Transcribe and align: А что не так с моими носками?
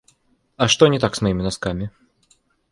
А 0.57 0.67
что 0.67 0.87
не 0.87 0.97
так 0.97 1.13
с 1.13 1.21
моими 1.21 1.43
носками? 1.43 1.91